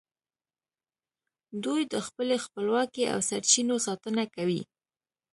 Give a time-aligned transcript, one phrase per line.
[1.63, 4.61] دوی د خپلې خپلواکۍ او سرچینو ساتنه کوي